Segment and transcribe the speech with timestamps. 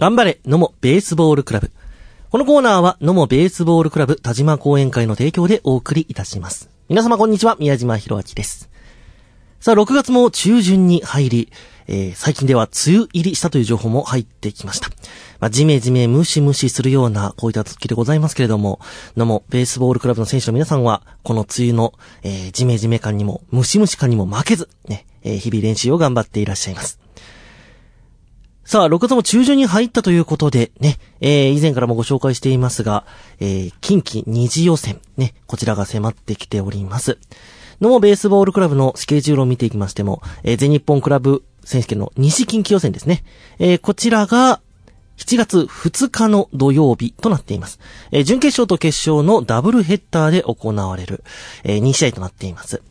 [0.00, 1.70] 頑張れ、野茂ベースボールクラブ。
[2.30, 6.70] このコーナーは、野茂ベースボールクラブ田島講演会の提供でお送りいたします。
[6.88, 8.70] 皆様こんにちは、宮島博明です。
[9.60, 11.52] さあ、6月も中旬に入り、
[11.86, 14.88] えー、最近では梅雨入りしたという情報も入ってきました。
[15.38, 18.80] まあ、じめじめムシムシするような、こういった月でございますけれども、
[19.18, 27.00] 野茂ベースボールクラブの選手の皆さんは、この梅雨の、えー、じめじめ感にも、ムシムシ感にも負けず、ね、えー、日々練習を頑張っていらっしゃいます。
[28.70, 33.04] さあ、6月も中旬に入ったということで、ね、えー、以前からもご紹介していますが、
[33.40, 37.18] えー、近畿二次予選、ね、こちらが迫ってきております。
[37.80, 43.24] 野茂ベースボールクラブのスケジュールを見ていきましても、えー、全日本クラブ選手権の西近畿予選ですね。
[43.58, 44.60] えー、こちらが、
[45.16, 47.80] 7月2日の土曜日となっています。
[48.12, 51.24] えー、準決勝と決勝のダブルヘッダーで行われる、
[51.64, 52.82] えー、2試合となっています。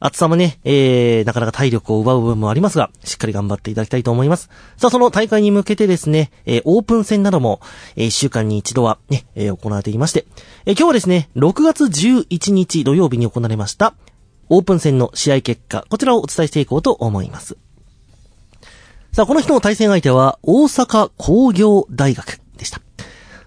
[0.00, 4.48] 暑さもね、えー、なかなか体力を奪う部分もありますが、しっかり頑張っていただきたいと思います。
[4.76, 7.60] さあ、その大会に向けてですね、えー、オープン戦なども、
[7.96, 10.26] えー、1週間に一度はね、えー、行われていまして、
[10.66, 13.94] えー、今日はですね、6月11日土曜日に行われました、
[14.48, 17.56] オープン戦の試合結果、こちらをお伝えしていこうと思います。
[19.12, 22.80] さあ、この日の対戦相手は、大阪工業大学でした。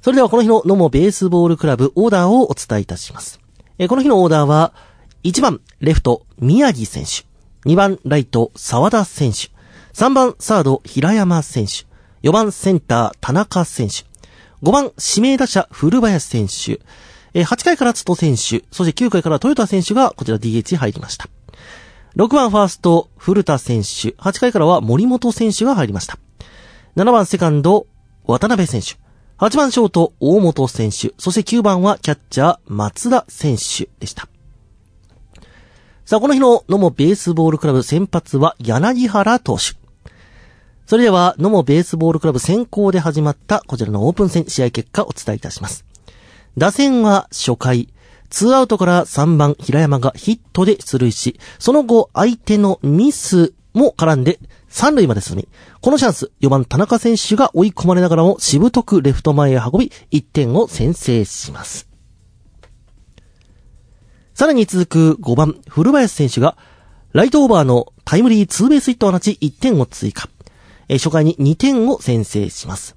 [0.01, 3.39] それではこの日の野茂ベースボールクラブオーダーをお伝えいたします。
[3.77, 4.73] えー、この日のオーダーは、
[5.23, 7.27] 1番、レフト、宮城選手。
[7.69, 9.51] 2番、ライト、沢田選手。
[9.93, 11.85] 3番、サード、平山選手。
[12.27, 14.03] 4番、センター、田中選手。
[14.63, 16.81] 5番、指名打者、古林選手。
[17.39, 18.65] 8回から津戸選手。
[18.71, 21.29] そして9回から豊田選手がこちら DH 入りました。
[22.15, 24.15] 6番、ファースト、古田選手。
[24.17, 26.17] 8回からは森本選手が入りました。
[26.95, 27.85] 7番、セカンド、
[28.25, 28.97] 渡辺選手。
[29.37, 31.13] 8番、ショート、大本選手。
[31.19, 34.27] そして9番はキャッチャー、松田選手でした。
[36.05, 39.79] さあ、この日の野茂ベースボールクラブ先発は柳原投手。
[40.85, 45.85] それでは、野茂ベースボールクラブ先行で始まったこちらのオープン戦試合結果をお伝えいたします。
[46.57, 47.87] 打線は初回、
[48.29, 55.47] ツーアウトから3番平山がヒットで出塁し、その後相手のミスも絡んで三塁まで進み、
[55.81, 61.90] このチャンス、4番田中選手が追い込まれながらもしぶとくレフト前へ運び、1点を先制します。
[64.41, 66.57] さらに続く5番、古林選手が、
[67.13, 70.29] ライトオーバーのタイムリーツーベースヒットを放ち1点を追加。
[70.89, 72.95] え初回に2点を先制します。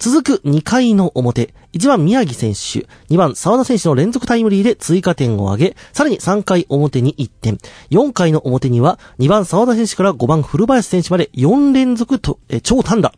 [0.00, 7.58] 続く2回の表、1番宮城選手、2番沢田選手の連続タイムリーで追加点を挙げ、さらに3回表に1点、
[7.92, 13.14] 4回の表には2番沢田選手から5番古林選手まで4連続と、え超短打。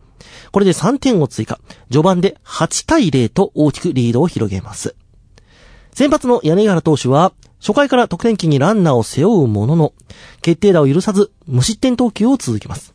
[0.51, 1.59] これで3点を追加。
[1.91, 4.95] 序盤で8対0と大きくリードを広げます。
[5.95, 9.93] 先発の柳原投手は、初回から得点機にランナーを背負うものの、
[10.43, 12.93] 決定打を許さず、無失点投球を続けます。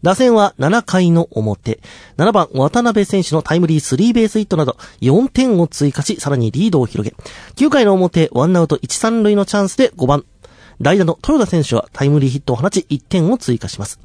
[0.00, 1.80] 打線は7回の表、
[2.16, 7.14] 7番渡辺選手のタイムリースリーベースヒットなど4点を追加し、さらにリードを広げ、
[7.56, 10.24] 9回の表、ワンアウト1、3塁のチャンスで5番、
[10.80, 14.00] 代打の豊田選手はタイムリーヒットを放ち1点を追加します。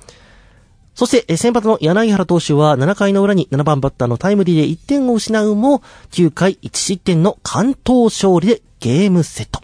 [0.93, 5.81] そして、先発の柳原投手は7回の裏に7番バッターのタイムリーで1点を失うも、
[6.11, 9.61] 9回1失点の関東勝利でゲームセット。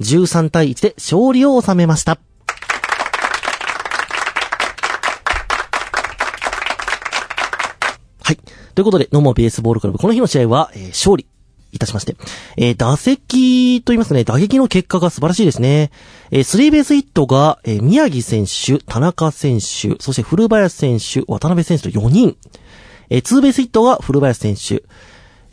[0.00, 2.18] 13対1で勝利を収めました。
[8.22, 8.38] はい。
[8.74, 11.26] ということで、ノモベースボールクラブ、この日の試合は、えー、勝利。
[11.72, 12.16] いたしまして。
[12.56, 15.90] えー、打席と言いますね、打撃の結果が素晴らしいですね。
[16.30, 22.36] えー、スリーベースヒットが、えー、宮城選手、田中選手、そして古林選手、渡辺選手と4人。
[23.10, 24.82] えー、ツーベースヒットが古林選手、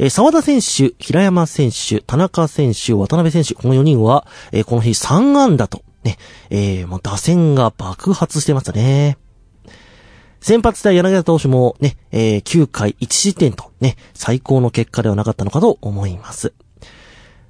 [0.03, 6.17] えー、沢田選手、平山選手、田中選手、渡辺選手、この4人は、えー、この日3安打と、ね、
[6.49, 9.17] えー、もう打線が爆発してましたね。
[10.41, 16.51] 先発対柳田投手もね、えー、9回1失点とね、最高の結果ではなかったのかと思います。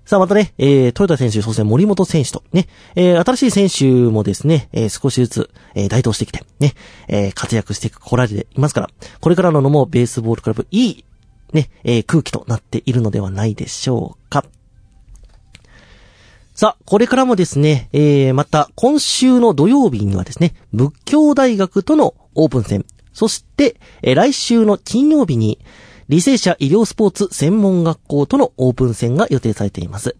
[0.05, 6.75] さあ、またね、えー、豊田選手、そして森本選手とね、えー、新しい選手もですね、えー、少しずつ、えー、台頭してきて、ね、
[7.07, 8.89] えー、活躍してこられていますから、
[9.21, 11.05] これからののもベースボールクラブ、いい、
[11.53, 14.45] ね、えー、空気となっているのではないでしょうか。
[16.53, 25.59] さあ、これからもですね、えー、また、今週の土曜日にはですね、仏教大学とのオープン戦、そして、えー、来週の金曜日に、
[26.09, 30.15] 履正社医療スポーツ専門学校とのオープン戦が予定されています。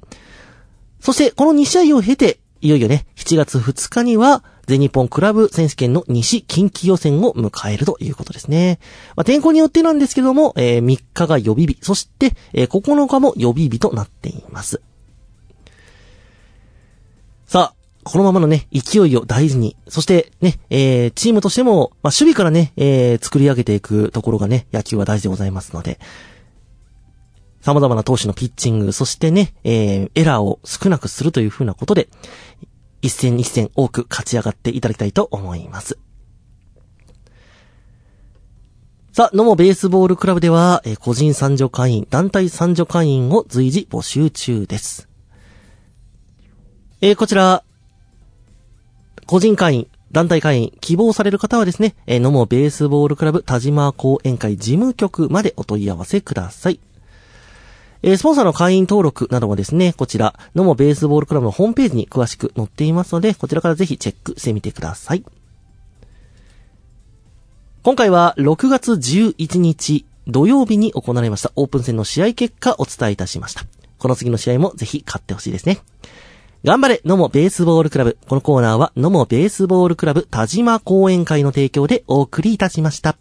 [0.99, 8.79] そして、この2試合を経て、いよいよね、7月2日には、全日本クラブ選手権の西近畿予選を迎えるということですね。
[9.15, 14.81] まあ、天候によってなんですけども、えー、3日が予備日、そして、えー、9日も予備日となっています。
[17.45, 25.99] さあ、このままのね、勢いを大事に、そしてね、えー、チームとしても、まあ、守備からね、えー、作り上げていくところがね、野球は大事でございますので、
[27.61, 32.09] 様々な投手のピッチング、そしてね、えー、エラーを少なくするという風なことで、
[33.03, 35.99] 一戦一戦多く勝ち上がっていただきたいと思います。
[39.11, 45.07] さあ、野茂ベースボールクラブでは、え、個人参助会員、団体参助会員を随時募集中です。
[47.01, 47.63] えー、こちら、
[49.27, 56.79] 個人会員、団体会員、希望される方はですね、えー、野茂ベースボールクラブ田島講演会事務局までお問い合わせください。
[58.05, 65.23] えー、スポンサーの会員登録などはですね、こちら、野茂ベースボールクラブのホームページに詳しく載っていますので、こちらからぜひチェックしてみてください。
[67.81, 73.63] 今回は6月11日土曜日に行われましたオープン戦の試合結果をお伝えいたしました。
[73.97, 75.79] この次の試合もぜひ勝ってほしいですね。
[76.65, 78.17] 頑張れ、野茂ベースボールクラブ。
[78.27, 83.17] このコーナーは、野茂ベースボールクラブ田島講演会の提供でお送りいたしました。